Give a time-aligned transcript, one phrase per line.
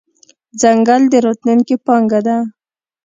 [0.61, 2.37] ځنګل د راتلونکې پانګه ده.